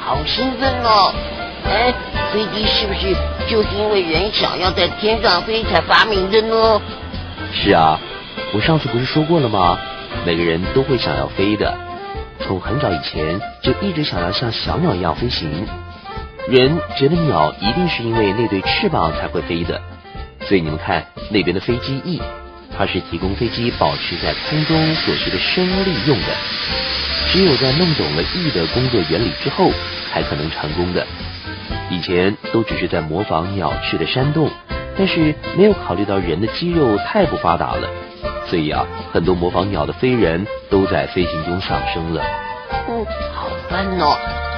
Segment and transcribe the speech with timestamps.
[0.00, 1.12] 好兴奋哦。
[1.66, 1.94] 哎，
[2.32, 3.14] 飞机是不是
[3.48, 6.80] 就是因为人想要在天上飞才发明的呢？
[7.52, 7.98] 是啊，
[8.52, 9.78] 我上次不是说过了吗？
[10.26, 11.74] 每个人都会想要飞的，
[12.40, 15.66] 从很早以前就一直想要像小鸟一样飞行。
[16.48, 19.80] 人觉得鸟一定是因为那对翅膀才会飞的，
[20.42, 22.20] 所以你们看那边的飞机翼，
[22.76, 26.26] 它是提供飞机保持在空中所需的升力用的。
[27.30, 29.70] 只有在弄懂了翼的工作原理之后，
[30.12, 31.06] 才可能成功的。
[31.90, 34.50] 以前都只是在模仿鸟翅的扇动，
[34.96, 37.88] 但是没有考虑到人的肌肉太不发达了，
[38.46, 42.22] 所以啊，很多模仿鸟的飞人都在飞行中丧生了。
[42.88, 44.16] 嗯，好烦哦。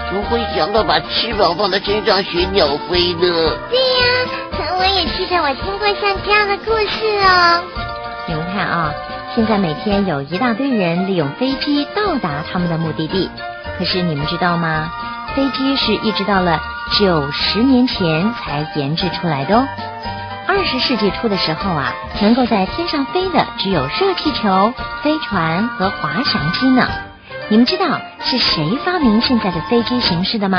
[0.09, 3.57] 怎么会想到把翅膀放在身上学鸟飞呢？
[3.71, 7.86] 对呀，我也记得我听过像这样的故事哦。
[8.29, 8.93] 你们看啊，
[9.35, 13.31] 现在每天有一大堆人利用飞机到达他们的目的地，
[13.79, 14.91] 可是你们知道吗？
[15.37, 16.61] 飞机是一直到了
[16.99, 19.65] 九十年前才研制出来的哦。
[20.49, 26.89] 二十世纪初的时候啊，能够在天上飞的只有热气球、飞船和滑翔机呢。
[27.49, 30.59] 你们知道是谁发明现在的飞机形式的吗？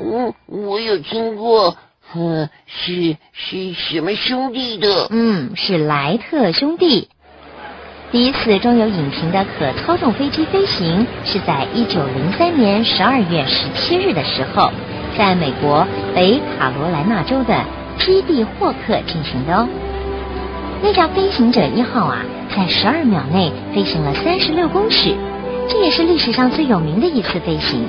[0.00, 1.76] 我，我有听过，
[2.14, 5.08] 呃，是是什么兄弟的？
[5.10, 7.08] 嗯，是莱特兄弟。
[8.12, 14.70] 第一次装有引擎的可操纵飞机飞行是在一九零三年十二月十七日的时候，
[15.18, 17.64] 在美国北卡罗来纳州的
[17.98, 19.68] 基地霍克进行的哦。
[20.82, 22.22] 那架飞行者一号啊，
[22.56, 25.14] 在十二秒内飞行了三十六公尺。
[25.68, 27.84] 这也是历史上最有名的一次飞行。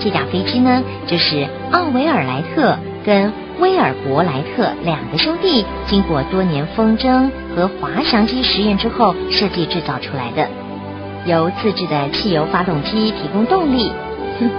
[0.00, 2.76] 这架飞机呢，就是奥维尔莱特
[3.06, 10.48] 跟威尔伯莱特两个兄弟经过多年风筝和滑翔机实验之后设计制造出来的。
[11.24, 13.92] 由自制的汽油发动机提供动力，
[14.40, 14.50] 哼，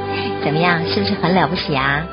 [0.44, 0.82] 怎么样？
[0.88, 2.06] 是不是很了不起啊？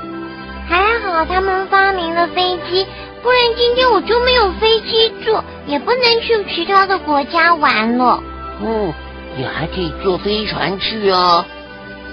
[0.69, 2.85] 还好他们发明了飞机，
[3.23, 8.21] 不然今天我就没有飞机坐，也不能去其他的国家玩了。
[8.61, 8.93] 嗯。
[9.37, 11.45] 你还可以坐飞船去啊！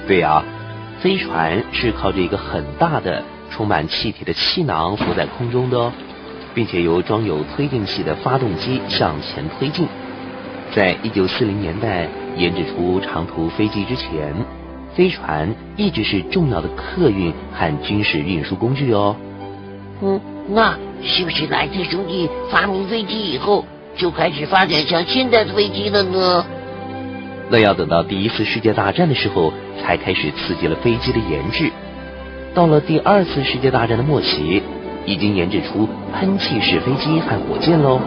[0.08, 0.44] 对啊，
[1.02, 5.92] 飞船是靠着一个很大的、充满气体的气囊浮在空中的哦，
[6.56, 9.88] 并且由装有推进器的发动机向前推进。
[10.74, 12.08] 在一九四零年代
[12.38, 14.34] 研制出长途飞机之前，
[14.96, 19.16] 飞船一直是重要的客运和军事运输工具哦。
[20.02, 23.66] 嗯，那是不是莱特兄弟发明飞机以后，
[23.98, 26.46] 就开始发展像现在的飞机了呢？
[27.50, 29.52] 那要等到第一次世界大战的时候，
[29.82, 31.70] 才开始刺激了飞机的研制。
[32.54, 34.62] 到了第二次世界大战的末期，
[35.06, 38.00] 已经研制出喷气式飞机和火箭喽。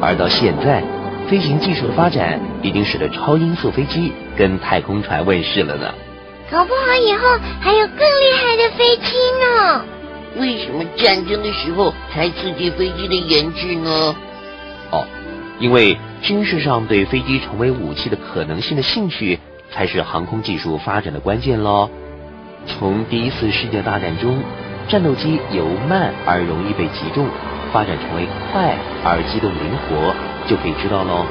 [0.00, 0.82] 而到现在，
[1.28, 5.94] 飞行技术的发展已经使得超音速飞机跟太空船问世了呢。
[6.50, 9.84] 搞不好以后还有更厉害的飞机呢。
[10.38, 14.14] 为什么战争的时候才刺激飞机的研制呢？
[14.90, 15.06] 哦，
[15.58, 15.96] 因为。
[16.22, 19.40] 军事上对飞机成为武器的可能性的兴趣，
[19.72, 21.88] 才是航空技术发展的关键喽。
[22.66, 24.42] 从第一次世界大战中，
[24.88, 27.26] 战斗机由慢而容易被击中，
[27.72, 30.14] 发展成为快而机动灵活，
[30.48, 31.26] 就可以知道喽。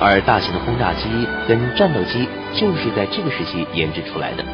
[0.00, 1.08] 而大型的轰炸机
[1.46, 4.44] 跟战斗机就是在这个时期研制出来的。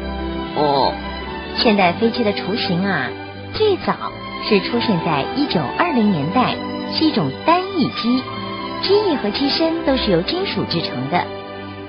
[0.55, 0.93] 哦，
[1.57, 3.09] 现代飞机的雏形啊，
[3.53, 3.95] 最早
[4.47, 6.55] 是出现在一九二零年代，
[6.93, 8.21] 是一种单翼机。
[8.81, 11.25] 机翼和机身都是由金属制成的。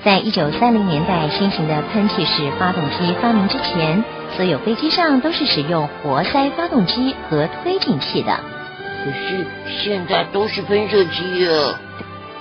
[0.03, 4.03] 在一九三零年代新型的喷气式发动机发明之前，
[4.35, 8.41] 所有飞机上都是使用活塞发动机和推进器的。
[9.05, 9.45] 可是
[9.83, 11.79] 现在都是喷射机啊。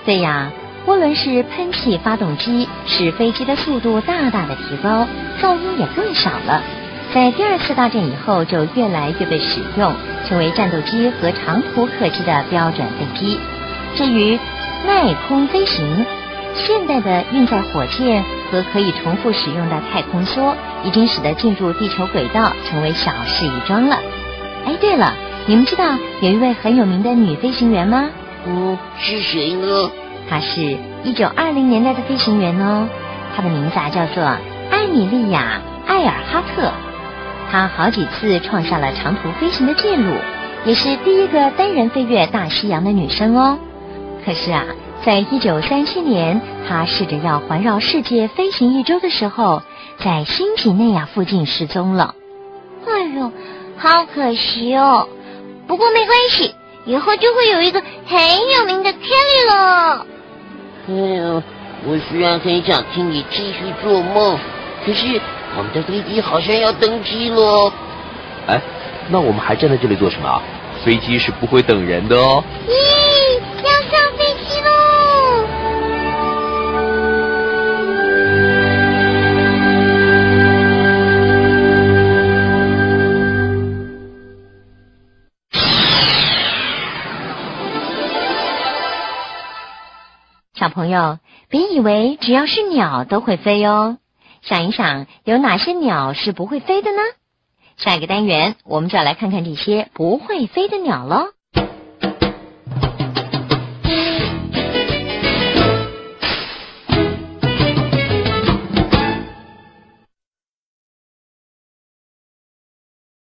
[0.06, 0.50] 对呀，
[0.88, 5.06] 涡轮式喷气发动机使飞机的速度大大的提高，
[5.42, 6.62] 噪音也更少了。
[7.14, 9.94] 在第二次大战以后，就越来越被使用，
[10.26, 13.38] 成为战斗机和长途客机的标准飞机。
[13.96, 14.40] 至于
[14.88, 16.06] 耐空飞行，
[16.56, 20.54] 现代的运载火箭和可以重复使用的太空梭，
[20.84, 23.98] 已经使得进入地球轨道成为小事一桩了。
[24.66, 25.14] 哎，对了，
[25.46, 25.86] 你们知道
[26.22, 28.10] 有一位很有名的女飞行员吗？
[28.46, 29.90] 嗯，是谁呢？
[30.30, 32.88] 她是一九二零年代的飞行员哦，
[33.36, 36.72] 她的名字啊叫做艾米莉亚·艾尔哈特。
[37.52, 40.14] 她好几次创下了长途飞行的记录，
[40.66, 43.58] 也是第一个单人飞越大西洋的女生哦。
[44.24, 44.66] 可是啊，
[45.06, 49.64] 在一九三七年，他试着要环绕世界飞行一周的时候，
[49.98, 52.14] 在新几内亚附近失踪了。
[52.86, 53.32] 哎呦，
[53.78, 55.08] 好可惜哦！
[55.68, 56.54] 不过没关系，
[56.86, 58.20] 以后就会有一个很
[58.58, 60.06] 有名的 Kelly 了。
[60.90, 61.44] 哎呦，
[61.86, 64.38] 我虽然很想听你继续做梦，
[64.86, 65.20] 可是
[65.58, 67.72] 我们的飞机好像要登机了。
[68.48, 68.62] 哎，
[69.10, 70.42] 那我们还站在这里做什么啊？
[70.84, 72.44] 飞机是不会等人的哦。
[72.68, 72.72] 咦，
[90.70, 91.18] 小朋友，
[91.50, 93.98] 别以为只要是鸟都会飞哦。
[94.44, 97.02] 想一想，有哪些鸟是不会飞的呢？
[97.76, 101.30] 下一个单元，我们就要来看看这些不会飞的鸟喽。